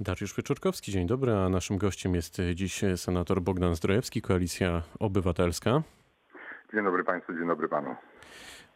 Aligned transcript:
Dariusz 0.00 0.36
Wieczorkowski, 0.36 0.92
dzień 0.92 1.06
dobry, 1.06 1.32
a 1.32 1.48
naszym 1.48 1.78
gościem 1.78 2.14
jest 2.14 2.36
dziś 2.54 2.80
senator 2.96 3.40
Bogdan 3.40 3.74
Zdrojewski, 3.74 4.22
Koalicja 4.22 4.82
Obywatelska. 4.98 5.82
Dzień 6.72 6.84
dobry 6.84 7.04
Państwu, 7.04 7.32
dzień 7.32 7.46
dobry 7.46 7.68
Panu. 7.68 7.96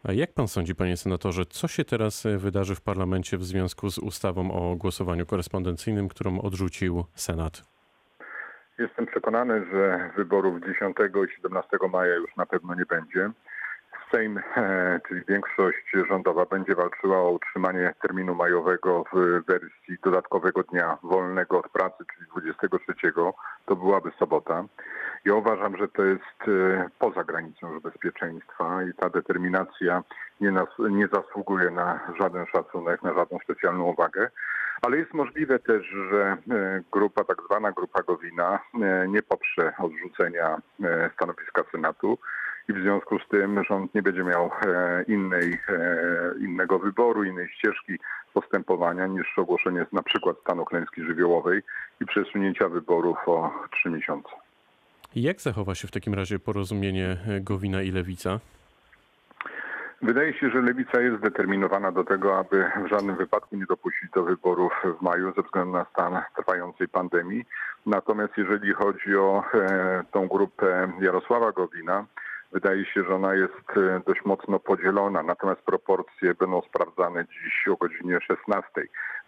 A 0.05 0.13
jak 0.13 0.33
Pan 0.33 0.49
sądzi, 0.49 0.75
Panie 0.75 0.97
Senatorze, 0.97 1.47
co 1.47 1.69
się 1.69 1.85
teraz 1.85 2.27
wydarzy 2.37 2.75
w 2.75 2.81
parlamencie 2.81 3.39
w 3.39 3.45
związku 3.45 3.91
z 3.91 3.99
ustawą 3.99 4.51
o 4.53 4.77
głosowaniu 4.77 5.27
korespondencyjnym, 5.27 6.09
którą 6.09 6.41
odrzucił 6.41 7.05
Senat? 7.15 7.63
Jestem 8.79 9.07
przekonany, 9.07 9.67
że 9.73 10.11
wyborów 10.17 10.61
10 10.61 10.97
i 11.31 11.35
17 11.37 11.77
maja 11.93 12.15
już 12.15 12.37
na 12.37 12.47
pewno 12.47 12.75
nie 12.75 12.87
będzie. 12.87 13.31
Sejm, 14.13 14.39
e, 14.57 15.01
czyli 15.09 15.21
większość 15.29 15.93
rządowa, 16.09 16.47
będzie 16.47 16.75
walczyła 16.75 17.19
o 17.19 17.31
utrzymanie 17.31 17.95
terminu 18.03 18.35
majowego 18.35 19.05
w 19.13 19.45
wersji 19.47 19.97
dodatkowego 20.05 20.63
dnia 20.63 20.99
wolnego 21.03 21.59
od 21.59 21.69
pracy, 21.69 22.05
czyli 22.15 22.31
23. 22.31 23.13
To 23.67 23.77
byłaby 23.77 24.11
sobota. 24.19 24.65
Ja 25.25 25.35
uważam, 25.35 25.77
że 25.77 25.89
to 25.89 26.05
jest 26.05 26.49
e, 26.49 26.89
poza 26.99 27.25
granicą 27.25 27.81
bezpieczeństwa 27.81 28.83
i 28.83 28.95
ta 28.95 29.11
determinacja 29.11 30.03
nie, 30.41 30.51
nas, 30.51 30.69
nie 30.91 31.09
zasługuje 31.13 31.71
na 31.71 32.01
żaden 32.21 32.47
szacunek, 32.47 33.03
na 33.03 33.15
żadną 33.15 33.39
specjalną 33.45 33.85
uwagę. 33.85 34.31
Ale 34.83 34.97
jest 34.97 35.15
możliwe 35.15 35.59
też, 35.59 35.87
że 36.11 36.37
e, 36.51 36.83
grupa, 36.93 37.25
tak 37.25 37.43
zwana 37.47 37.73
grupa 37.73 38.03
Gowina, 38.03 38.61
nie 39.09 39.23
poprze 39.23 39.73
odrzucenia 39.79 40.59
stanowiska 41.15 41.63
Senatu 41.73 42.19
i 42.69 42.73
w 42.73 42.83
związku 42.83 43.19
z 43.19 43.29
tym 43.29 43.65
rząd 43.65 43.95
nie 43.95 44.03
będzie 44.03 44.25
miał 44.25 44.51
e, 44.67 45.05
innej, 45.09 45.59
e, 45.69 46.35
innego 46.41 46.79
wyboru, 46.79 47.25
innej 47.25 47.49
ścieżki 47.49 47.99
postępowania 48.35 49.07
niż 49.07 49.39
ogłoszenie 49.39 49.87
na 49.93 50.03
przykład 50.03 50.37
stanu 50.41 50.65
klęski 50.65 51.05
żywiołowej 51.05 51.63
i 52.01 52.07
przesunięcia 52.07 52.69
wyborów 52.69 53.17
o 53.27 53.51
trzy 53.71 53.91
miesiące. 53.91 54.31
Jak 55.17 55.41
zachowa 55.41 55.75
się 55.75 55.89
w 55.89 55.91
takim 55.91 56.15
razie 56.15 56.39
porozumienie 56.39 57.17
Gowina 57.41 57.83
i 57.83 57.91
Lewica? 57.91 58.41
Wydaje 60.03 60.35
się, 60.35 60.51
że 60.51 60.63
Lewica 60.63 61.01
jest 61.01 61.19
zdeterminowana 61.19 61.93
do 61.93 62.05
tego, 62.05 62.39
aby 62.39 62.65
w 62.85 62.89
żadnym 62.91 63.17
wypadku 63.17 63.57
nie 63.57 63.67
dopuścić 63.67 64.11
do 64.15 64.23
wyborów 64.23 64.73
w 64.99 65.03
maju 65.03 65.33
ze 65.37 65.43
względu 65.43 65.73
na 65.73 65.85
stan 65.85 66.23
trwającej 66.37 66.89
pandemii. 66.89 67.45
Natomiast 67.87 68.33
jeżeli 68.37 68.73
chodzi 68.73 69.17
o 69.17 69.45
e, 69.55 70.03
tą 70.13 70.29
grupę 70.29 70.93
Jarosława 71.01 71.53
Gowina, 71.53 72.07
Wydaje 72.53 72.85
się, 72.85 73.05
że 73.05 73.15
ona 73.15 73.35
jest 73.35 73.77
e, 73.77 74.01
dość 74.07 74.25
mocno 74.25 74.59
podzielona, 74.59 75.23
natomiast 75.23 75.61
proporcje 75.61 76.35
będą 76.35 76.63
sprawdzane 76.63 77.25
dziś 77.25 77.69
o 77.69 77.77
godzinie 77.77 78.19
16. 78.21 78.69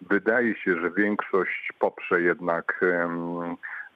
Wydaje 0.01 0.55
się, 0.55 0.81
że 0.81 0.91
większość 0.91 1.73
poprze 1.79 2.21
jednak 2.21 2.79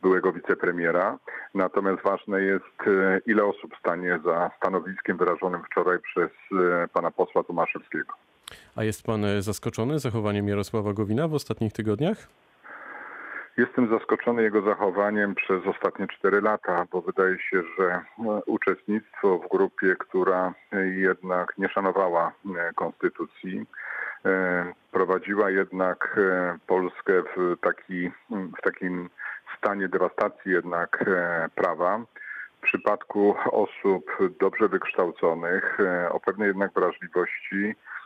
byłego 0.02 0.34
wicepremiera. 0.34 1.18
Natomiast 1.54 2.04
ważne 2.04 2.42
jest, 2.42 2.88
e, 2.88 3.22
ile 3.26 3.44
osób 3.44 3.72
stanie 3.80 4.20
za 4.26 4.52
stanowiskiem 4.58 5.18
wyrażonym 5.18 5.62
wczoraj 5.64 6.00
przez 6.00 6.30
e, 6.52 6.88
pana 6.88 7.12
posła 7.12 7.44
Tomaszewskiego. 7.44 8.14
A 8.76 8.84
jest 8.84 9.06
pan 9.06 9.26
zaskoczony 9.40 10.00
zachowaniem 10.00 10.48
Jarosława 10.48 10.94
Gowina 10.94 11.28
w 11.28 11.34
ostatnich 11.34 11.74
tygodniach? 11.74 12.28
Jestem 13.58 13.90
zaskoczony 13.90 14.44
jego 14.44 14.62
zachowaniem 14.62 15.36
przez 15.36 15.68
ostatnie 15.68 16.08
cztery 16.08 16.42
lata, 16.42 16.86
bo 16.92 17.02
wydaje 17.02 17.40
się, 17.40 17.64
że 17.78 18.02
no, 18.18 18.42
uczestnictwo 18.46 19.38
w 19.38 19.50
grupie, 19.50 19.96
która 20.00 20.54
jednak 20.96 21.58
nie 21.58 21.70
szanowała 21.70 22.32
e, 22.58 22.74
konstytucji, 22.74 23.66
e, 24.26 24.74
prowadziła 24.92 25.50
jednak 25.50 26.18
e, 26.18 26.58
Polskę 26.68 27.14
w, 27.38 27.56
taki, 27.62 28.12
w 28.30 28.62
takim 28.64 29.10
stanie 29.58 29.88
dewastacji 29.88 30.52
jednak 30.52 31.06
prawa. 31.56 32.02
W 32.58 32.62
przypadku 32.62 33.36
osób 33.52 34.18
dobrze 34.40 34.68
wykształconych, 34.68 35.78
o 36.12 36.20
pewnej 36.20 36.48
jednak 36.48 36.74
wrażliwości, 36.74 37.76
E, 37.76 37.99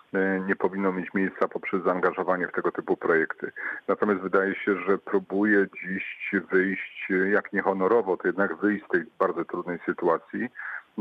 nie 0.48 0.56
powinno 0.56 0.92
mieć 0.92 1.14
miejsca 1.14 1.48
poprzez 1.48 1.84
zaangażowanie 1.84 2.48
w 2.48 2.52
tego 2.52 2.72
typu 2.72 2.98
projekty. 2.98 3.52
Natomiast 3.88 4.22
wydaje 4.22 4.56
się, 4.56 4.76
że 4.88 4.98
próbuje 4.98 5.68
dziś 5.84 6.32
wyjść, 6.52 7.08
jak 7.32 7.54
niehonorowo, 7.54 8.18
to 8.18 8.28
jednak 8.28 8.56
wyjść 8.56 8.86
z 8.86 8.88
tej 8.88 9.04
bardzo 9.20 9.46
trudnej 9.46 9.80
sytuacji. 9.86 10.50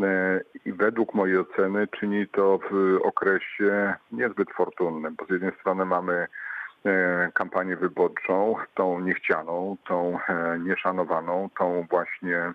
E, 0.02 0.40
I 0.64 0.72
według 0.72 1.14
mojej 1.14 1.38
oceny 1.38 1.88
czyni 1.88 2.28
to 2.28 2.58
w 2.70 2.98
okresie 3.02 3.94
niezbyt 4.12 4.50
fortunnym, 4.50 5.16
bo 5.18 5.26
z 5.26 5.30
jednej 5.30 5.52
strony 5.60 5.84
mamy 5.84 6.26
e, 6.84 7.30
kampanię 7.34 7.76
wyborczą, 7.76 8.54
tą 8.74 9.00
niechcianą, 9.00 9.76
tą 9.86 10.18
nieszanowaną, 10.58 11.50
tą 11.58 11.86
właśnie 11.90 12.52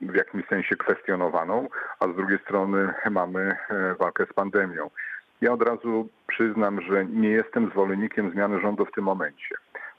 w 0.00 0.14
jakimś 0.14 0.46
sensie 0.46 0.76
kwestionowaną, 0.76 1.68
a 2.00 2.08
z 2.08 2.16
drugiej 2.16 2.38
strony 2.38 2.94
mamy 3.10 3.56
e, 3.70 3.94
walkę 3.94 4.26
z 4.26 4.32
pandemią. 4.32 4.90
Ja 5.40 5.52
od 5.52 5.62
razu 5.62 6.08
przyznam, 6.26 6.80
że 6.80 7.04
nie 7.04 7.28
jestem 7.28 7.70
zwolennikiem 7.70 8.30
zmiany 8.30 8.60
rządu 8.60 8.84
w 8.84 8.92
tym 8.92 9.04
momencie. 9.04 9.54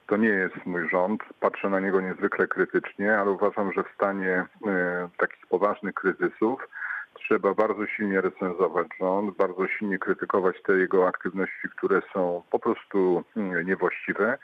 To 0.08 0.18
nie 0.18 0.30
jest 0.30 0.66
mój 0.66 0.90
rząd, 0.90 1.24
patrzę 1.40 1.70
na 1.70 1.80
niego 1.80 2.02
niezwykle 2.02 2.48
krytycznie, 2.48 3.18
ale 3.18 3.32
uważam, 3.32 3.74
że 3.74 3.84
w 3.84 3.96
stanie 3.96 4.46
e, 4.68 5.10
takich 5.18 5.48
poważnych 5.48 5.94
kryzysów 5.94 6.68
trzeba 7.14 7.54
bardzo 7.54 7.88
silnie 7.88 8.22
recenzować 8.22 8.88
rząd, 9.00 9.38
bardzo 9.38 9.68
silnie 9.68 10.00
krytykować 10.00 10.56
te 10.62 10.74
jego 10.74 11.08
aktywności, 11.08 11.70
które 11.78 12.02
są 12.14 12.44
po 12.52 12.60
prostu 12.60 13.24
mm, 13.38 13.68
niewłaściwe 13.68 14.38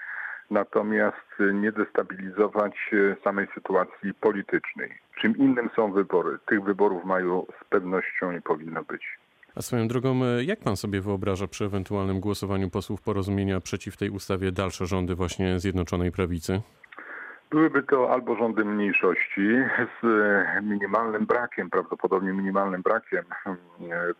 natomiast 0.51 1.27
nie 1.53 1.71
destabilizować 1.71 2.91
samej 3.23 3.47
sytuacji 3.55 4.13
politycznej. 4.13 4.97
Czym 5.21 5.37
innym 5.37 5.69
są 5.75 5.91
wybory. 5.91 6.37
Tych 6.45 6.63
wyborów 6.63 7.03
w 7.03 7.05
maju 7.05 7.47
z 7.61 7.69
pewnością 7.69 8.31
nie 8.31 8.41
powinno 8.41 8.83
być. 8.83 9.19
A 9.55 9.61
swoją 9.61 9.87
drogą, 9.87 10.19
jak 10.41 10.59
pan 10.59 10.75
sobie 10.75 11.01
wyobraża 11.01 11.47
przy 11.47 11.65
ewentualnym 11.65 12.19
głosowaniu 12.19 12.69
posłów 12.69 13.01
porozumienia 13.01 13.59
przeciw 13.59 13.97
tej 13.97 14.09
ustawie 14.09 14.51
dalsze 14.51 14.85
rządy 14.85 15.15
właśnie 15.15 15.59
Zjednoczonej 15.59 16.11
Prawicy? 16.11 16.61
Byłyby 17.51 17.83
to 17.83 18.11
albo 18.11 18.35
rządy 18.35 18.65
mniejszości 18.65 19.47
z 20.01 20.05
minimalnym 20.63 21.25
brakiem, 21.25 21.69
prawdopodobnie 21.69 22.33
minimalnym 22.33 22.81
brakiem 22.81 23.23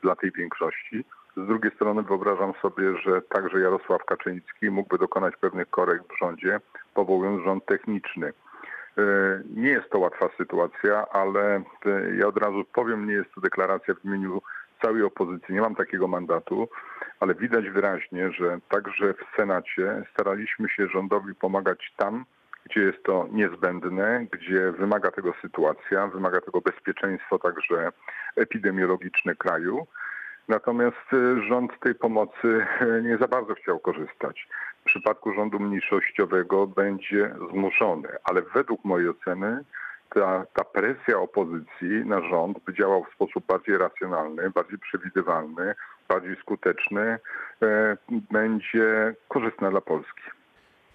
dla 0.01 0.15
tej 0.15 0.31
większości, 0.31 1.05
z 1.43 1.47
drugiej 1.47 1.71
strony 1.71 2.03
wyobrażam 2.03 2.53
sobie, 2.61 2.97
że 2.97 3.21
także 3.21 3.59
Jarosław 3.59 4.05
Kaczyński 4.05 4.69
mógłby 4.69 4.97
dokonać 4.97 5.35
pewnych 5.35 5.69
korekt 5.69 6.05
w 6.13 6.19
rządzie, 6.19 6.59
powołując 6.93 7.43
rząd 7.43 7.65
techniczny. 7.65 8.27
E, 8.27 9.03
nie 9.55 9.69
jest 9.69 9.89
to 9.89 9.99
łatwa 9.99 10.29
sytuacja, 10.37 11.05
ale 11.09 11.55
e, 11.55 11.61
ja 12.17 12.27
od 12.27 12.37
razu 12.37 12.63
powiem, 12.73 13.07
nie 13.07 13.13
jest 13.13 13.33
to 13.35 13.41
deklaracja 13.41 13.93
w 13.93 14.05
imieniu 14.05 14.41
całej 14.81 15.03
opozycji, 15.03 15.55
nie 15.55 15.61
mam 15.61 15.75
takiego 15.75 16.07
mandatu, 16.07 16.69
ale 17.19 17.35
widać 17.35 17.69
wyraźnie, 17.69 18.31
że 18.31 18.59
także 18.69 19.13
w 19.13 19.35
Senacie 19.35 20.03
staraliśmy 20.13 20.69
się 20.69 20.87
rządowi 20.87 21.35
pomagać 21.35 21.93
tam, 21.97 22.25
gdzie 22.65 22.81
jest 22.81 23.03
to 23.03 23.27
niezbędne, 23.31 24.25
gdzie 24.31 24.71
wymaga 24.71 25.11
tego 25.11 25.33
sytuacja, 25.41 26.07
wymaga 26.07 26.41
tego 26.41 26.61
bezpieczeństwo 26.61 27.39
także 27.39 27.91
epidemiologiczne 28.35 29.35
kraju. 29.35 29.87
Natomiast 30.49 31.13
y, 31.13 31.41
rząd 31.47 31.79
tej 31.79 31.95
pomocy 31.95 32.47
y, 32.81 33.03
nie 33.03 33.17
za 33.17 33.27
bardzo 33.27 33.53
chciał 33.53 33.79
korzystać. 33.79 34.47
W 34.81 34.83
przypadku 34.83 35.33
rządu 35.33 35.59
mniejszościowego 35.59 36.67
będzie 36.67 37.35
zmuszony, 37.51 38.09
ale 38.23 38.41
według 38.41 38.85
mojej 38.85 39.09
oceny 39.09 39.63
ta, 40.15 40.45
ta 40.53 40.63
presja 40.63 41.19
opozycji 41.19 41.89
na 42.05 42.29
rząd 42.29 42.59
by 42.65 42.73
działał 42.73 43.03
w 43.03 43.13
sposób 43.15 43.45
bardziej 43.45 43.77
racjonalny, 43.77 44.49
bardziej 44.49 44.79
przewidywalny, 44.79 45.75
bardziej 46.07 46.35
skuteczny, 46.41 47.19
e, 47.61 47.97
będzie 48.31 49.15
korzystna 49.27 49.71
dla 49.71 49.81
Polski. 49.81 50.21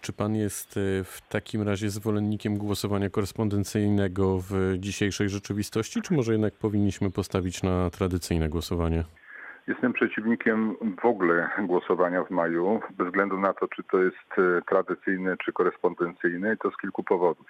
Czy 0.00 0.12
pan 0.12 0.34
jest 0.36 0.74
w 1.04 1.21
takim 1.28 1.62
razie 1.62 1.91
zwolennikiem 1.91 2.59
głosowania 2.59 3.10
korespondencyjnego 3.10 4.39
w 4.39 4.74
dzisiejszej 4.78 5.28
rzeczywistości, 5.28 6.03
czy 6.03 6.15
może 6.15 6.33
jednak 6.33 6.54
powinniśmy 6.54 7.10
postawić 7.10 7.62
na 7.62 7.91
tradycyjne 7.91 8.48
głosowanie? 8.48 9.04
Jestem 9.66 9.93
przeciwnikiem 9.93 10.77
w 11.03 11.05
ogóle 11.05 11.51
głosowania 11.59 12.25
w 12.25 12.31
maju, 12.31 12.81
bez 12.91 13.07
względu 13.07 13.41
na 13.41 13.53
to, 13.53 13.69
czy 13.69 13.83
to 13.83 14.03
jest 14.03 14.39
e, 14.39 14.63
tradycyjne, 14.63 15.37
czy 15.37 15.53
korespondencyjne 15.53 16.55
i 16.55 16.59
to 16.59 16.71
z 16.71 16.77
kilku 16.77 17.03
powodów. 17.03 17.47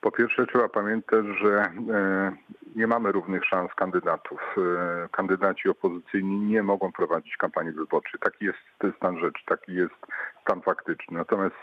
Po 0.00 0.10
pierwsze 0.10 0.46
trzeba 0.46 0.68
pamiętać, 0.68 1.24
że 1.42 1.60
e, 1.60 2.32
nie 2.76 2.86
mamy 2.86 3.12
równych 3.12 3.44
szans 3.44 3.74
kandydatów. 3.74 4.40
E, 4.58 5.08
kandydaci 5.08 5.68
opozycyjni 5.68 6.40
nie 6.40 6.62
mogą 6.62 6.92
prowadzić 6.92 7.36
kampanii 7.36 7.72
wyborczej. 7.72 8.20
Taki 8.20 8.44
jest 8.44 8.96
stan 8.96 9.18
rzeczy, 9.18 9.44
taki 9.46 9.74
jest 9.74 9.94
stan 10.42 10.60
faktyczny. 10.60 11.18
Natomiast 11.18 11.56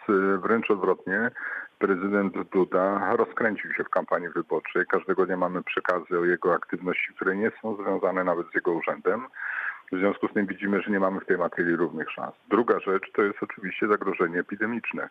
wręcz 0.44 0.72
odwrotnie, 0.72 1.32
prezydent 1.80 2.34
Duda 2.52 3.16
rozkręcił 3.16 3.74
się 3.74 3.84
w 3.84 3.90
kampanii 3.90 4.30
wyborczej. 4.30 4.86
Każdego 4.86 5.26
dnia 5.26 5.38
mamy 5.38 5.64
przekazy 5.64 6.20
o 6.20 6.26
jego 6.26 6.54
aktywności, 6.54 7.14
które 7.16 7.36
nie 7.36 7.52
są 7.62 7.76
związane 7.76 8.24
nawet 8.24 8.48
z 8.52 8.56
jego 8.56 8.72
urzędem. 8.72 9.28
W 9.92 9.98
związku 9.98 10.28
z 10.28 10.34
tym 10.34 10.46
widzimy, 10.46 10.82
że 10.82 10.92
nie 10.92 11.00
mamy 11.00 11.20
w 11.20 11.26
tej 11.26 11.38
materii 11.38 11.76
równych 11.76 12.12
szans. 12.12 12.36
Druga 12.50 12.80
rzecz 12.80 13.12
to 13.12 13.22
jest 13.22 13.44
oczywiście 13.44 13.88
zagrożenie 13.88 14.40
epidemiczne. 14.40 15.10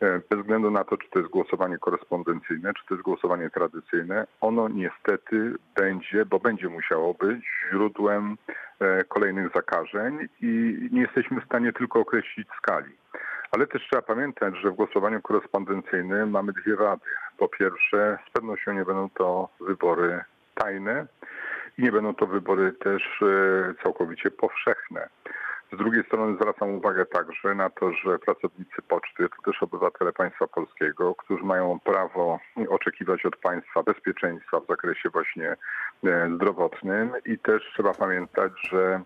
E, 0.00 0.20
Bez 0.30 0.40
względu 0.40 0.70
na 0.70 0.84
to, 0.84 0.96
czy 0.96 1.10
to 1.10 1.18
jest 1.18 1.30
głosowanie 1.30 1.78
korespondencyjne, 1.78 2.74
czy 2.74 2.86
to 2.86 2.94
jest 2.94 3.04
głosowanie 3.04 3.50
tradycyjne, 3.50 4.26
ono 4.40 4.68
niestety 4.68 5.54
będzie, 5.76 6.24
bo 6.24 6.38
będzie 6.38 6.68
musiało 6.68 7.14
być 7.14 7.44
źródłem 7.70 8.36
e, 8.80 9.04
kolejnych 9.04 9.52
zakażeń 9.54 10.28
i 10.40 10.48
nie 10.92 11.00
jesteśmy 11.00 11.40
w 11.40 11.44
stanie 11.44 11.72
tylko 11.72 12.00
określić 12.00 12.48
skali. 12.58 12.92
Ale 13.52 13.66
też 13.66 13.82
trzeba 13.82 14.02
pamiętać, 14.02 14.54
że 14.62 14.70
w 14.70 14.74
głosowaniu 14.74 15.22
korespondencyjnym 15.22 16.30
mamy 16.30 16.52
dwie 16.52 16.76
wady. 16.76 17.10
Po 17.38 17.48
pierwsze, 17.48 18.18
z 18.28 18.30
pewnością 18.30 18.72
nie 18.72 18.84
będą 18.84 19.10
to 19.10 19.48
wybory 19.60 20.24
tajne 20.54 21.06
i 21.78 21.82
nie 21.82 21.92
będą 21.92 22.14
to 22.14 22.26
wybory 22.26 22.72
też 22.72 23.22
e, 23.22 23.74
całkowicie 23.82 24.30
powszechne. 24.30 25.08
Z 25.72 25.76
drugiej 25.76 26.04
strony 26.04 26.36
zwracam 26.36 26.74
uwagę 26.74 27.06
także 27.06 27.54
na 27.54 27.70
to, 27.70 27.92
że 27.92 28.18
pracownicy 28.18 28.82
poczty 28.88 29.28
to 29.28 29.52
też 29.52 29.62
obywatele 29.62 30.12
państwa 30.12 30.46
polskiego, 30.46 31.14
którzy 31.14 31.44
mają 31.44 31.80
prawo 31.80 32.38
oczekiwać 32.68 33.26
od 33.26 33.36
państwa 33.36 33.82
bezpieczeństwa 33.82 34.60
w 34.60 34.66
zakresie 34.66 35.10
właśnie 35.10 35.56
e, 36.04 36.30
zdrowotnym 36.34 37.12
i 37.26 37.38
też 37.38 37.62
trzeba 37.74 37.94
pamiętać, 37.94 38.52
że 38.70 39.02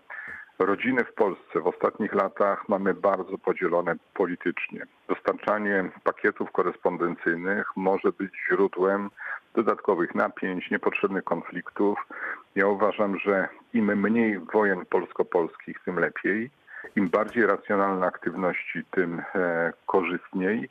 rodziny 0.59 1.03
w 1.03 1.13
Polsce 1.13 1.59
w 1.61 1.67
ostatnich 1.67 2.13
latach 2.13 2.69
mamy 2.69 2.93
bardzo 2.93 3.37
podzielone 3.37 3.95
politycznie. 4.13 4.85
Dostarczanie 5.07 5.89
pakietów 6.03 6.51
korespondencyjnych 6.51 7.67
może 7.75 8.11
być 8.11 8.31
źródłem 8.49 9.09
dodatkowych 9.55 10.15
napięć, 10.15 10.71
niepotrzebnych 10.71 11.23
konfliktów. 11.23 12.07
Ja 12.57 12.67
uważam, 12.67 13.19
że 13.19 13.49
im 13.73 14.01
mniej 14.01 14.39
wojen 14.39 14.85
polsko-polskich, 14.85 15.79
tym 15.85 15.99
lepiej. 15.99 16.49
Im 16.95 17.09
bardziej 17.09 17.45
racjonalne 17.45 18.05
aktywności, 18.05 18.83
tym 18.91 19.21
e, 19.35 19.73
korzystniej. 19.85 20.69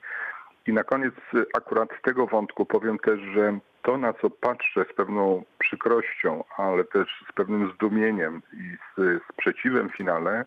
I 0.66 0.72
na 0.72 0.84
koniec 0.84 1.14
e, 1.34 1.38
akurat 1.56 1.88
tego 2.02 2.26
wątku 2.26 2.66
powiem 2.66 2.98
też, 2.98 3.20
że 3.20 3.58
to, 3.82 3.98
na 3.98 4.12
co 4.12 4.30
patrzę 4.30 4.84
z 4.92 4.94
pewną 4.94 5.44
przykrością, 5.58 6.44
ale 6.56 6.84
też 6.84 7.24
z 7.30 7.32
pewnym 7.32 7.72
zdumieniem 7.74 8.42
i 8.52 8.76
z 8.96 9.22
sprzeciwem 9.32 9.88
w 9.88 9.96
finale, 9.96 10.44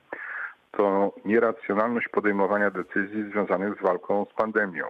to 0.71 1.13
nieracjonalność 1.25 2.07
podejmowania 2.07 2.71
decyzji 2.71 3.23
związanych 3.31 3.79
z 3.79 3.81
walką 3.81 4.25
z 4.31 4.33
pandemią. 4.33 4.85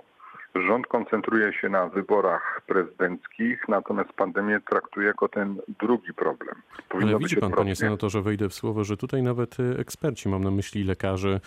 Rząd 0.55 0.87
koncentruje 0.87 1.53
się 1.53 1.69
na 1.69 1.87
wyborach 1.87 2.61
prezydenckich, 2.67 3.67
natomiast 3.67 4.13
pandemię 4.13 4.59
traktuje 4.69 5.07
jako 5.07 5.27
ten 5.27 5.61
drugi 5.79 6.13
problem. 6.13 6.55
Powinno 6.89 7.11
Ale 7.11 7.19
widzi 7.19 7.37
pan, 7.37 7.51
panie 7.51 7.75
senatorze, 7.75 8.21
wejdę 8.21 8.49
w 8.49 8.53
słowo, 8.53 8.83
że 8.83 8.97
tutaj 8.97 9.23
nawet 9.23 9.57
e, 9.59 9.79
eksperci, 9.79 10.29
mam 10.29 10.43
na 10.43 10.51
myśli 10.51 10.83
lekarze, 10.83 11.39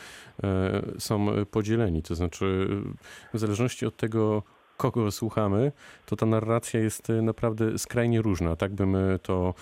e, 0.45 0.83
są 0.99 1.27
podzieleni. 1.51 2.03
To 2.03 2.15
znaczy, 2.15 2.69
w 3.35 3.39
zależności 3.39 3.87
od 3.87 3.97
tego, 3.97 4.43
kogo 4.77 5.11
słuchamy, 5.11 5.73
to 6.07 6.17
ta 6.17 6.27
narracja 6.27 6.81
jest 6.81 7.11
e, 7.11 7.23
naprawdę 7.23 7.79
skrajnie 7.79 8.23
różna. 8.23 8.57
Tak 8.57 8.73
bym 8.73 8.97
to 9.23 9.55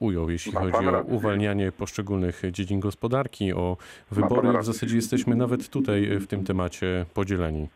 ujął, 0.00 0.30
jeśli 0.30 0.52
Ma 0.52 0.60
chodzi 0.60 0.86
o 0.88 0.90
rację. 0.90 1.14
uwalnianie 1.14 1.72
poszczególnych 1.72 2.42
dziedzin 2.50 2.80
gospodarki, 2.80 3.52
o 3.52 3.76
wybory. 4.10 4.58
W 4.58 4.64
zasadzie 4.64 4.96
jesteśmy 4.96 5.36
nawet 5.36 5.68
tutaj 5.68 6.18
w 6.18 6.26
tym 6.26 6.44
temacie 6.44 7.06
podzieleni. 7.14 7.68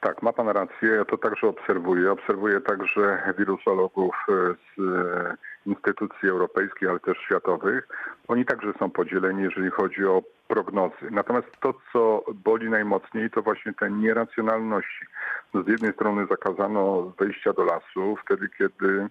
Tak, 0.00 0.22
ma 0.22 0.32
pan 0.32 0.48
rację. 0.48 0.88
Ja 0.88 1.04
to 1.04 1.18
także 1.18 1.48
obserwuję. 1.48 2.12
Obserwuję 2.12 2.60
także 2.60 3.34
wirusologów 3.38 4.14
e, 4.28 4.32
z 4.54 4.80
e, 4.80 5.36
instytucji 5.66 6.28
europejskich, 6.28 6.88
ale 6.90 7.00
też 7.00 7.18
światowych. 7.18 7.88
Oni 8.28 8.44
także 8.44 8.72
są 8.78 8.90
podzieleni, 8.90 9.42
jeżeli 9.42 9.70
chodzi 9.70 10.04
o 10.04 10.22
prognozy. 10.48 11.10
Natomiast 11.10 11.48
to, 11.60 11.74
co 11.92 12.24
boli 12.34 12.70
najmocniej, 12.70 13.30
to 13.30 13.42
właśnie 13.42 13.72
te 13.72 13.90
nieracjonalności. 13.90 15.06
No, 15.54 15.62
Z 15.62 15.68
jednej 15.68 15.92
strony 15.92 16.26
zakazano 16.30 17.12
wejścia 17.18 17.52
do 17.52 17.64
lasu, 17.64 18.16
wtedy 18.24 18.48
kiedy 18.58 19.08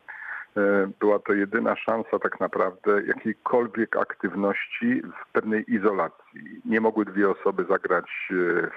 e, 0.57 0.90
była 1.00 1.19
to 1.19 1.33
jedyna 1.33 1.75
szansa 1.75 2.19
tak 2.19 2.40
naprawdę 2.40 3.01
jakiejkolwiek 3.07 3.98
aktywności 3.98 5.01
w 5.01 5.31
pewnej 5.31 5.74
izolacji. 5.74 6.62
Nie 6.66 6.81
mogły 6.81 7.06
dwie 7.06 7.30
osoby 7.30 7.66
zagrać 7.69 8.28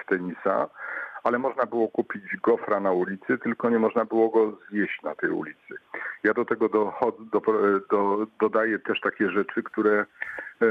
w 0.01 0.05
tenisa, 0.09 0.69
ale 1.23 1.39
można 1.39 1.65
było 1.65 1.87
kupić 1.87 2.37
gofra 2.43 2.79
na 2.79 2.91
ulicy, 2.91 3.37
tylko 3.37 3.69
nie 3.69 3.79
można 3.79 4.05
było 4.05 4.29
go 4.29 4.57
zjeść 4.69 5.01
na 5.03 5.15
tej 5.15 5.29
ulicy. 5.29 5.75
Ja 6.23 6.33
do 6.33 6.45
tego 6.45 6.69
dochod, 6.69 7.15
do, 7.29 7.41
do, 7.89 8.27
dodaję 8.39 8.79
też 8.79 9.01
takie 9.01 9.29
rzeczy, 9.29 9.63
które 9.63 10.05
e, 10.61 10.65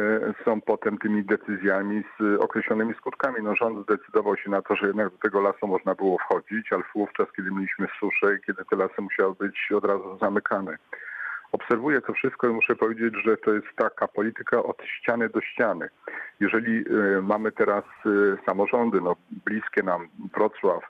są 0.45 0.61
potem 0.61 0.99
tymi 0.99 1.25
decyzjami 1.25 2.03
z 2.21 2.41
określonymi 2.41 2.95
skutkami. 2.95 3.37
No, 3.43 3.57
rząd 3.57 3.85
zdecydował 3.85 4.37
się 4.37 4.51
na 4.51 4.63
to, 4.63 4.77
że 4.77 4.87
jednak 4.87 5.11
do 5.11 5.19
tego 5.19 5.41
lasu 5.41 5.67
można 5.67 5.95
było 5.95 6.19
wchodzić, 6.19 6.73
ale 6.73 6.83
wówczas, 6.95 7.27
kiedy 7.37 7.51
mieliśmy 7.51 7.87
suszę 8.01 8.35
i 8.35 8.41
kiedy 8.47 8.65
te 8.65 8.77
lasy 8.77 9.03
musiały 9.03 9.35
być 9.35 9.73
od 9.77 9.85
razu 9.85 10.19
zamykane. 10.21 10.77
Obserwuję 11.53 12.01
to 12.01 12.13
wszystko 12.13 12.49
i 12.49 12.53
muszę 12.53 12.77
powiedzieć, 12.77 13.15
że 13.25 13.37
to 13.37 13.55
jest 13.55 13.67
taka 13.77 14.09
polityka 14.09 14.63
od 14.63 14.83
ściany 14.85 15.29
do 15.29 15.41
ściany. 15.41 15.89
Jeżeli 16.41 16.79
e, 16.79 17.23
mamy 17.23 17.53
teraz 17.53 17.85
e, 18.07 18.11
samorządy, 18.47 19.01
no, 19.01 19.17
bliskie 19.45 19.83
nam 19.83 20.09
Wrocław, 20.35 20.83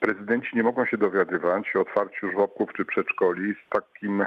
prezydenci 0.00 0.48
nie 0.56 0.62
mogą 0.62 0.86
się 0.86 0.96
dowiadywać 0.96 1.76
o 1.76 1.80
otwarciu 1.80 2.30
żłobków 2.30 2.70
czy 2.76 2.84
przedszkoli 2.84 3.54
z 3.54 3.68
takim, 3.68 4.22
e, 4.22 4.26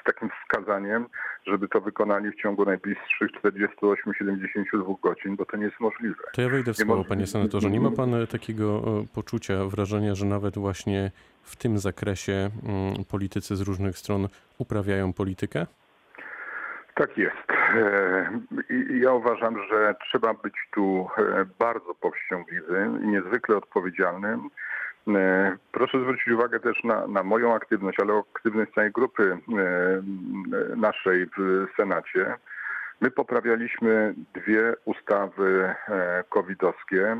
z 0.00 0.04
takim 0.04 0.30
wskazaniem, 0.42 1.06
żeby 1.46 1.68
to 1.68 1.80
wykonali 1.80 2.30
w 2.30 2.42
ciągu 2.42 2.64
najbliższych 2.64 3.30
48-72 3.44 5.00
godzin, 5.02 5.36
bo 5.36 5.46
to 5.46 5.56
nie 5.56 5.64
jest 5.64 5.80
możliwe. 5.80 6.24
To 6.32 6.42
ja 6.42 6.48
wejdę 6.48 6.72
w 6.72 6.76
słowo, 6.76 7.04
panie 7.04 7.26
senatorze. 7.26 7.70
Nie 7.70 7.80
ma 7.80 7.90
pan 7.90 8.26
takiego 8.26 8.82
poczucia, 9.14 9.64
wrażenia, 9.64 10.14
że 10.14 10.26
nawet 10.26 10.58
właśnie 10.58 11.10
w 11.44 11.56
tym 11.56 11.78
zakresie 11.78 12.32
mm, 12.32 13.04
politycy 13.10 13.56
z 13.56 13.60
różnych 13.60 13.98
stron 13.98 14.28
uprawiają 14.58 15.12
politykę? 15.12 15.66
Tak 16.94 17.18
jest. 17.18 17.50
E, 17.50 18.40
ja 18.90 19.12
uważam, 19.12 19.56
że 19.70 19.94
trzeba 20.08 20.34
być 20.34 20.54
tu 20.74 21.08
e, 21.18 21.44
bardzo 21.58 21.94
powściągliwym 21.94 23.04
i 23.04 23.06
niezwykle 23.08 23.56
odpowiedzialnym. 23.56 24.50
E, 25.08 25.56
Proszę 25.72 26.00
zwrócić 26.00 26.28
uwagę 26.28 26.60
też 26.60 26.84
na, 26.84 27.06
na 27.06 27.22
moją 27.22 27.54
aktywność, 27.54 28.00
ale 28.00 28.22
aktywność 28.34 28.72
całej 28.74 28.92
grupy 28.92 29.38
naszej 30.76 31.26
w 31.26 31.66
Senacie. 31.76 32.34
My 33.00 33.10
poprawialiśmy 33.10 34.14
dwie 34.34 34.74
ustawy 34.84 35.74
covidowskie 36.28 37.16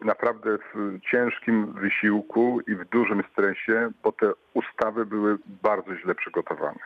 naprawdę 0.00 0.58
w 0.74 1.00
ciężkim 1.10 1.72
wysiłku 1.72 2.60
i 2.66 2.74
w 2.74 2.84
dużym 2.84 3.22
stresie, 3.32 3.90
bo 4.02 4.12
te 4.12 4.32
ustawy 4.54 5.06
były 5.06 5.38
bardzo 5.62 5.96
źle 5.96 6.14
przygotowane. 6.14 6.78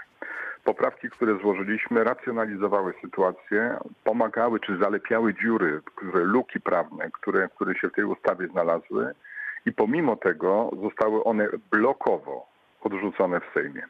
Poprawki, 0.64 1.10
które 1.10 1.38
złożyliśmy, 1.38 2.04
racjonalizowały 2.04 2.94
sytuację, 3.00 3.78
pomagały 4.04 4.60
czy 4.60 4.78
zalepiały 4.78 5.34
dziury, 5.34 5.80
które, 5.84 6.24
luki 6.24 6.60
prawne, 6.60 7.10
które, 7.10 7.48
które 7.48 7.74
się 7.74 7.88
w 7.88 7.92
tej 7.92 8.04
ustawie 8.04 8.48
znalazły 8.48 9.14
i 9.66 9.72
pomimo 9.72 10.16
tego 10.16 10.70
zostały 10.82 11.24
one 11.24 11.48
blokowo 11.70 12.46
odrzucone 12.82 13.40
w 13.40 13.54
Sejmie. 13.54 13.82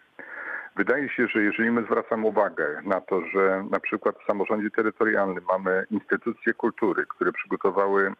Wydaje 0.76 1.08
się, 1.08 1.26
że 1.26 1.42
jeżeli 1.42 1.70
my 1.70 1.82
zwracamy 1.82 2.26
uwagę 2.26 2.82
na 2.84 3.00
to, 3.00 3.20
że 3.26 3.64
na 3.70 3.80
przykład 3.80 4.16
w 4.18 4.26
samorządzie 4.26 4.70
terytorialnym 4.70 5.44
mamy 5.48 5.86
instytucje 5.90 6.54
kultury, 6.54 7.06
które 7.08 7.32
przygotowały 7.32 8.06
e, 8.06 8.12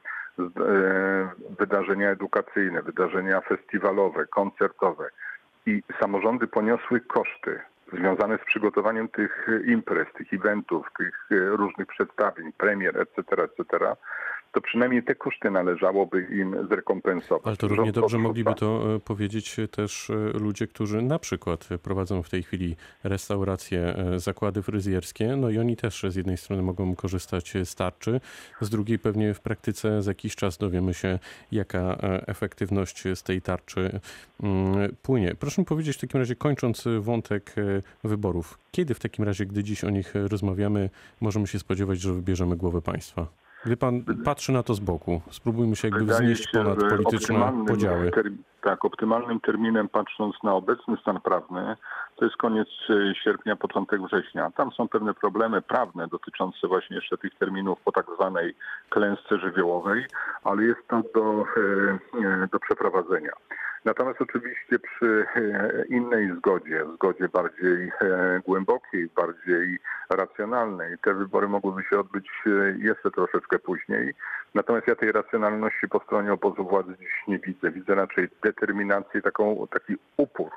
wydarzenia 1.59 2.11
edukacyjne, 2.11 2.83
wydarzenia 2.83 3.41
festiwalowe, 3.41 4.27
koncertowe. 4.27 5.11
I 5.67 5.83
samorządy 6.01 6.47
poniosły 6.47 7.01
koszty 7.01 7.61
związane 7.93 8.39
z 8.39 8.45
przygotowaniem 8.45 9.09
tych 9.09 9.49
e, 9.49 9.73
imprez, 9.73 10.09
tych 10.19 10.33
eventów, 10.33 10.87
tych 10.99 11.29
e, 11.31 11.35
różnych 11.35 11.87
przedstawień, 11.87 12.53
premier, 12.53 13.01
etc., 13.01 13.43
etc., 13.43 13.97
to 14.53 14.61
przynajmniej 14.61 15.03
te 15.03 15.15
koszty 15.15 15.51
należałoby 15.51 16.23
im 16.23 16.67
zrekompensować. 16.69 17.47
Ale 17.47 17.57
to 17.57 17.69
równie 17.69 17.85
Rząd 17.85 17.95
dobrze 17.95 18.17
odrzuca. 18.17 18.29
mogliby 18.29 18.55
to 18.55 18.95
e, 18.95 19.01
powiedzieć 19.01 19.57
też 19.71 20.13
ludzie, 20.35 20.67
którzy 20.67 21.03
na 21.03 21.19
przykład 21.19 21.69
prowadzą 21.83 22.23
w 22.23 22.31
tej 22.31 22.43
chwili 22.43 22.77
restauracje, 23.05 23.95
zakłady 24.17 24.63
fryzjerskie, 24.63 25.37
no 25.37 25.51
i 25.51 25.59
oni 25.59 25.77
też 25.77 26.05
z 26.09 26.17
jednej 26.17 26.37
strony 26.37 26.63
mogą 26.63 26.95
korzystać 26.95 27.55
z 27.65 27.75
tarczy, 27.75 28.21
z 28.61 28.71
drugiej 28.71 28.99
pewnie 28.99 29.35
w 29.35 29.41
praktyce 29.41 30.03
za 30.03 30.11
jakiś 30.11 30.37
czas 30.37 30.59
dowiemy 30.59 30.95
się, 30.95 31.19
jaka 31.53 31.97
efektywność 32.27 33.05
z 33.15 33.23
tej 33.23 33.43
tarczy 33.43 34.01
płynie. 35.03 35.35
Proszę 35.35 35.63
mi 35.63 35.67
powiedzieć 35.67 35.97
w 35.97 36.01
takim 36.01 36.21
razie, 36.21 36.37
kończąc 36.37 36.85
wątek 37.01 37.55
e, 38.05 38.09
wyborów, 38.09 38.59
kiedy 38.71 38.95
w 38.95 39.01
takim 39.01 39.25
razie, 39.25 39.47
gdy 39.47 39.65
dziś 39.65 39.85
o 39.85 39.91
nich 39.91 40.13
rozmawiamy, 40.15 40.91
możemy 41.21 41.47
się 41.47 41.59
spodziewać, 41.59 42.01
że 42.01 42.13
wybierzemy 42.13 42.57
głowę 42.57 42.83
państwa? 42.83 43.27
Gdy 43.65 43.77
pan 43.77 44.05
patrzy 44.25 44.53
na 44.53 44.63
to 44.63 44.75
z 44.75 44.81
boku, 44.81 45.21
spróbujmy 45.31 45.77
się 45.77 45.89
jakby 45.89 46.05
wznieść 46.15 46.49
ponad 46.53 46.79
polityczne 46.79 47.65
podziały. 47.69 48.11
term- 48.11 48.37
Tak, 48.63 48.85
optymalnym 48.85 49.41
terminem, 49.41 49.89
patrząc 49.89 50.43
na 50.43 50.55
obecny 50.55 50.97
stan 50.97 51.21
prawny, 51.21 51.77
to 52.17 52.25
jest 52.25 52.37
koniec 52.37 52.69
e, 52.91 53.15
sierpnia, 53.15 53.57
początek 53.57 54.01
września. 54.03 54.51
Tam 54.51 54.73
są 54.73 54.89
pewne 54.89 55.15
problemy 55.15 55.63
prawne 55.63 56.09
dotyczące 56.09 56.69
właśnie 56.69 56.97
jeszcze 56.97 57.19
tych 57.19 57.35
terminów 57.35 57.79
po 57.85 57.93
tak 57.93 58.07
zwanej 58.15 58.55
klęsce 58.89 59.39
żywiołowej, 59.39 60.07
ale 60.45 60.63
jest 60.63 60.89
to 60.89 61.03
do, 61.15 61.45
e, 61.57 62.43
e, 62.43 62.49
do 62.53 62.59
przeprowadzenia. 62.59 63.33
Natomiast 63.85 64.21
oczywiście 64.21 64.79
przy 64.79 65.27
innej 65.89 66.33
zgodzie, 66.37 66.85
zgodzie 66.95 67.29
bardziej 67.29 67.93
głębokiej, 68.47 69.09
bardziej 69.17 69.79
racjonalnej, 70.11 70.99
te 70.99 71.15
wybory 71.15 71.49
mogłyby 71.49 71.83
się 71.83 72.01
odbyć 72.01 72.29
jeszcze 72.79 73.11
troszeczkę 73.11 73.59
później. 73.59 74.15
Natomiast 74.55 74.87
ja 74.89 74.95
tej 74.95 75.13
racjonalności 75.13 75.89
po 75.89 76.01
stronie 76.01 76.33
obozu 76.33 76.65
władzy 76.65 76.95
dziś 77.01 77.23
nie 77.29 77.39
widzę. 77.39 77.71
Widzę 77.71 77.95
raczej 77.95 78.29
determinację, 78.53 79.23
taką, 79.23 79.67
taki 79.71 79.95
upór, 80.17 80.51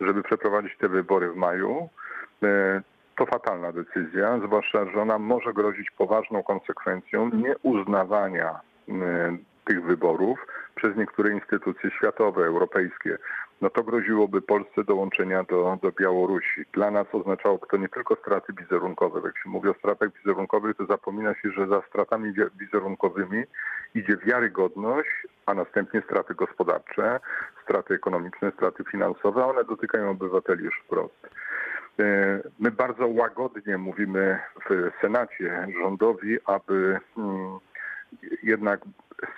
żeby 0.00 0.22
przeprowadzić 0.22 0.76
te 0.78 0.88
wybory 0.88 1.30
w 1.30 1.36
maju. 1.36 1.88
E, 2.42 2.80
To 3.16 3.26
fatalna 3.26 3.72
decyzja, 3.72 4.40
zwłaszcza, 4.46 4.90
że 4.90 5.02
ona 5.02 5.18
może 5.18 5.52
grozić 5.52 5.90
poważną 5.90 6.42
konsekwencją 6.42 7.30
nieuznawania 7.30 8.50
e, 8.50 8.92
tych 9.64 9.82
wyborów 9.84 10.38
przez 10.74 10.96
niektóre 10.96 11.30
instytucje 11.32 11.90
światowe, 11.90 12.46
europejskie. 12.46 13.18
No 13.60 13.70
to 13.70 13.82
groziłoby 13.82 14.42
Polsce 14.42 14.84
dołączenia 14.84 15.42
do, 15.42 15.78
do 15.82 15.92
Białorusi. 15.92 16.64
Dla 16.72 16.90
nas 16.90 17.06
oznaczałoby 17.12 17.66
to 17.70 17.76
nie 17.76 17.88
tylko 17.88 18.16
straty 18.16 18.52
wizerunkowe. 18.52 19.20
Jak 19.24 19.38
się 19.38 19.48
mówi 19.48 19.68
o 19.68 19.74
stratach 19.74 20.08
wizerunkowych, 20.12 20.76
to 20.76 20.86
zapomina 20.86 21.34
się, 21.34 21.50
że 21.50 21.66
za 21.66 21.82
stratami 21.88 22.32
wi- 22.32 22.50
wizerunkowymi 22.60 23.42
idzie 23.94 24.16
wiarygodność, 24.16 25.08
a 25.46 25.54
następnie 25.54 26.02
straty 26.02 26.34
gospodarcze, 26.34 27.20
straty 27.64 27.94
ekonomiczne, 27.94 28.52
straty 28.56 28.84
finansowe. 28.84 29.46
One 29.46 29.64
dotykają 29.64 30.10
obywateli 30.10 30.64
już 30.64 30.80
wprost. 30.84 31.28
E, 32.00 32.40
My 32.58 32.70
bardzo 32.70 33.06
łagodnie 33.06 33.78
mówimy 33.78 34.38
w 34.70 34.90
Senacie 35.00 35.66
rządowi, 35.82 36.38
aby 36.46 36.98
mm, 37.18 37.58
jednak 38.42 38.80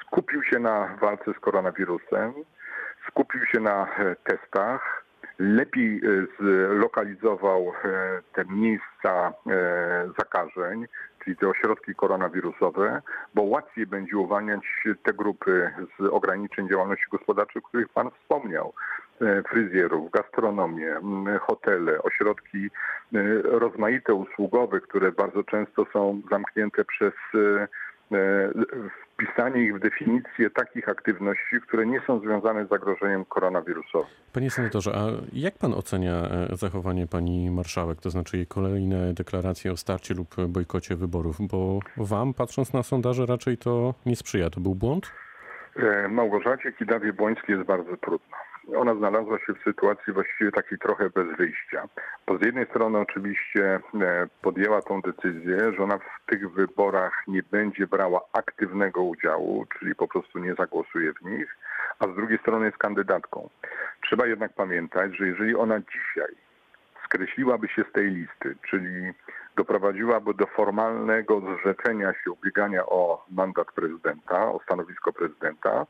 skupił 0.00 0.42
się 0.42 0.58
na 0.58 0.96
walce 1.00 1.32
z 1.32 1.40
koronawirusem, 1.40 2.32
skupił 3.08 3.44
się 3.46 3.60
na 3.60 3.86
e, 3.98 4.16
testach, 4.16 5.04
lepiej 5.38 5.96
e, 5.96 6.26
zlokalizował 6.76 7.72
e, 7.84 8.22
te 8.32 8.44
miejsca 8.44 9.32
zakażeń, 10.18 10.86
czyli 11.24 11.36
te 11.36 11.48
ośrodki 11.48 11.94
koronawirusowe, 11.94 13.02
bo 13.34 13.42
łatwiej 13.42 13.86
będzie 13.86 14.16
uwalniać 14.16 14.62
te 15.02 15.12
grupy 15.12 15.70
z 15.98 16.04
ograniczeń 16.04 16.68
działalności 16.68 17.06
gospodarczej, 17.10 17.62
o 17.62 17.68
których 17.68 17.88
Pan 17.88 18.10
wspomniał. 18.10 18.72
Fryzjerów, 19.48 20.10
gastronomię, 20.10 20.96
hotele, 21.40 22.02
ośrodki 22.02 22.70
rozmaite 23.44 24.14
usługowe, 24.14 24.80
które 24.80 25.12
bardzo 25.12 25.44
często 25.44 25.86
są 25.92 26.22
zamknięte 26.30 26.84
przez 26.84 27.12
wpisanie 29.14 29.64
ich 29.64 29.76
w 29.76 29.78
definicję 29.78 30.50
takich 30.50 30.88
aktywności, 30.88 31.60
które 31.66 31.86
nie 31.86 32.00
są 32.06 32.20
związane 32.20 32.66
z 32.66 32.68
zagrożeniem 32.68 33.24
koronawirusowym. 33.24 34.08
Panie 34.32 34.50
senatorze, 34.50 34.92
a 34.94 35.06
jak 35.32 35.58
pan 35.58 35.74
ocenia 35.74 36.12
e, 36.12 36.56
zachowanie 36.56 37.06
pani 37.06 37.50
marszałek, 37.50 38.00
to 38.00 38.10
znaczy 38.10 38.36
jej 38.36 38.46
kolejne 38.46 39.14
deklaracje 39.14 39.72
o 39.72 39.76
starcie 39.76 40.14
lub 40.14 40.28
bojkocie 40.48 40.96
wyborów? 40.96 41.36
Bo 41.40 41.78
wam, 41.96 42.34
patrząc 42.34 42.72
na 42.72 42.82
sondaże, 42.82 43.26
raczej 43.26 43.58
to 43.58 43.94
nie 44.06 44.16
sprzyja. 44.16 44.50
To 44.50 44.60
był 44.60 44.74
błąd? 44.74 45.12
E, 45.76 46.08
Małgorzacie 46.08 46.72
Kidawie-Błońskiej 46.72 47.56
jest 47.56 47.66
bardzo 47.66 47.96
trudno. 47.96 48.36
Ona 48.74 48.94
znalazła 48.94 49.38
się 49.38 49.54
w 49.54 49.62
sytuacji 49.64 50.12
właściwie 50.12 50.52
takiej 50.52 50.78
trochę 50.78 51.10
bez 51.10 51.36
wyjścia. 51.36 51.88
Bo 52.26 52.38
z 52.38 52.46
jednej 52.46 52.66
strony 52.66 52.98
oczywiście 52.98 53.80
e, 54.00 54.28
podjęła 54.42 54.82
tą 54.82 55.00
decyzję, 55.00 55.72
że 55.72 55.82
ona 55.82 55.98
w 55.98 56.30
tych 56.30 56.52
wyborach 56.52 57.22
nie 57.28 57.42
będzie 57.42 57.86
brała 57.86 58.20
aktywnego 58.32 59.02
udziału, 59.02 59.66
czyli 59.78 59.94
po 59.94 60.08
prostu 60.08 60.38
nie 60.38 60.54
zagłosuje 60.54 61.12
w 61.12 61.22
nich, 61.22 61.56
a 61.98 62.04
z 62.04 62.14
drugiej 62.14 62.38
strony 62.38 62.66
jest 62.66 62.78
kandydatką. 62.78 63.48
Trzeba 64.02 64.26
jednak 64.26 64.52
pamiętać, 64.52 65.16
że 65.16 65.26
jeżeli 65.26 65.56
ona 65.56 65.80
dzisiaj 65.80 66.34
skreśliłaby 67.04 67.68
się 67.68 67.84
z 67.90 67.92
tej 67.92 68.10
listy, 68.10 68.56
czyli 68.70 69.12
doprowadziłaby 69.56 70.34
do 70.34 70.46
formalnego 70.46 71.40
zrzeczenia 71.40 72.12
się 72.12 72.30
ubiegania 72.30 72.86
o 72.86 73.24
mandat 73.30 73.72
prezydenta, 73.72 74.52
o 74.52 74.60
stanowisko 74.64 75.12
prezydenta, 75.12 75.86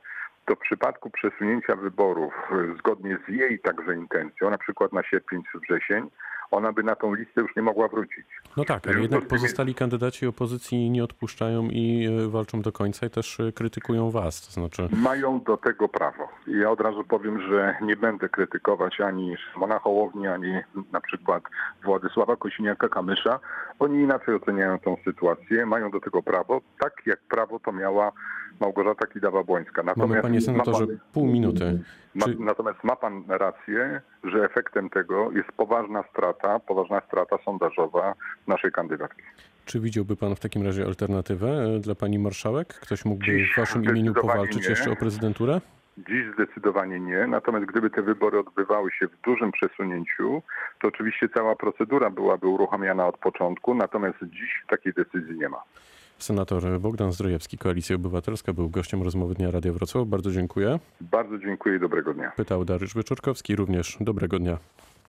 to 0.47 0.55
w 0.55 0.59
przypadku 0.59 1.11
przesunięcia 1.11 1.77
wyborów 1.77 2.35
y, 2.53 2.79
zgodnie 2.79 3.19
z 3.29 3.29
jej 3.29 3.59
także 3.59 3.95
intencją, 3.95 4.51
na 4.51 4.59
przykład 4.59 4.93
na 4.93 5.03
sierpień 5.03 5.43
czy 5.53 5.59
wrzesień, 5.59 6.11
ona 6.51 6.73
by 6.73 6.83
na 6.83 6.97
tą 6.97 7.15
listę 7.15 7.41
już 7.41 7.57
nie 7.57 7.63
mogła 7.63 7.89
wrócić. 7.89 8.27
No 8.57 8.65
tak, 8.65 8.89
ale 8.89 9.01
jednak 9.01 9.27
pozostali 9.27 9.75
kandydaci 9.75 10.27
opozycji 10.27 10.91
nie 10.91 11.05
odpuszczają 11.05 11.69
i 11.71 12.07
e, 12.07 12.29
walczą 12.29 12.63
do 12.63 12.73
końca 12.73 13.07
i 13.07 13.11
też 13.11 13.41
e, 13.41 13.53
krytykują 13.53 14.11
was. 14.11 14.47
To 14.47 14.53
znaczy, 14.53 14.89
Mają 14.93 15.41
do 15.41 15.57
tego 15.57 15.89
prawo. 15.89 16.29
Ja 16.47 16.71
od 16.71 16.81
razu 16.81 17.05
powiem, 17.05 17.41
że 17.41 17.77
nie 17.83 17.97
będę 17.97 18.29
krytykować 18.29 19.01
ani 19.01 19.37
Szymona 19.37 19.79
Hołowni, 19.79 20.27
ani 20.27 20.53
na 20.93 21.01
przykład 21.01 21.43
Władysława 21.85 22.35
Kosiniaka-Kamysza. 22.35 23.39
Oni 23.79 24.03
inaczej 24.03 24.35
oceniają 24.35 24.79
tą 24.79 24.97
sytuację, 25.05 25.67
mają 25.67 25.91
do 25.91 26.01
tego 26.01 26.23
prawo, 26.23 26.61
tak 26.81 26.93
jak 27.07 27.19
prawo 27.29 27.59
to 27.61 27.73
miała 27.73 28.13
Małgorzata 28.61 29.07
Kidawa-Błońska. 29.07 29.97
mamy, 29.97 30.23
panie 30.23 30.41
senatorze, 30.41 30.87
pół 31.13 31.27
minuty. 31.27 31.79
Ma, 32.17 32.27
Czy, 32.27 32.37
natomiast 32.41 32.85
ma 32.85 32.97
pan 32.97 33.25
rację, 33.29 34.01
że 34.25 34.45
efektem 34.45 34.91
tego 34.91 35.31
jest 35.33 35.53
poważna 35.53 36.05
strata, 36.11 36.59
poważna 36.59 37.01
strata 37.01 37.37
sondażowa 37.45 38.15
naszej 38.47 38.73
kandydatki. 38.73 39.23
czy 39.65 39.81
widziałby 39.81 40.17
pan 40.17 40.37
w 40.37 40.41
takim 40.41 40.63
razie 40.67 40.85
alternatywę 40.85 41.49
e, 41.49 41.79
dla 41.81 41.95
pani 41.95 42.19
marszałek? 42.19 42.69
Ktoś 42.69 43.05
mógłby 43.05 43.25
Dziś 43.27 43.53
w 43.53 43.57
waszym 43.57 43.85
imieniu 43.85 44.15
powalczyć 44.15 44.63
nie. 44.65 44.71
jeszcze 44.71 44.91
o 44.91 44.97
prezydenturę? 44.97 45.61
Dziś 45.99 46.25
zdecydowanie 46.35 47.01
nie, 47.01 47.27
natomiast 47.27 47.67
gdyby 47.67 47.91
te 47.91 48.03
wybory 48.03 48.39
odbywały 48.39 48.91
się 48.93 49.09
w 49.09 49.21
dużym 49.25 49.53
przesunięciu, 49.53 50.43
to 50.81 50.89
oczywiście 50.89 51.29
cała 51.29 51.57
procedura 51.57 52.11
byłaby 52.11 52.47
uruchamiana 52.47 53.07
od 53.07 53.19
początku, 53.19 53.75
natomiast 53.75 54.17
dziś 54.23 54.63
takiej 54.69 54.93
decyzji 54.93 55.39
nie 55.39 55.49
ma. 55.49 55.63
Senator 56.19 56.81
Bogdan 56.81 57.13
Zdrojewski, 57.13 57.59
Koalicja 57.59 57.97
Obywatelska, 57.97 58.53
był 58.53 58.69
gościem 58.69 59.03
rozmowy 59.03 59.35
Dnia 59.35 59.51
Radia 59.51 59.73
Wrocław. 59.73 60.07
Bardzo 60.09 60.31
dziękuję. 60.31 60.79
Bardzo 61.01 61.39
dziękuję 61.39 61.77
i 61.77 61.81
dobrego 61.81 62.15
dnia. 62.15 62.33
Pytał 62.37 62.65
Dariusz 62.65 62.95
Wyczorkowski, 62.95 63.57
również 63.57 63.97
dobrego 64.01 64.39
dnia. 64.39 64.59